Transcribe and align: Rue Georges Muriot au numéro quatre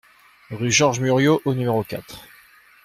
Rue 0.49 0.71
Georges 0.71 0.99
Muriot 0.99 1.43
au 1.45 1.53
numéro 1.53 1.83
quatre 1.83 2.25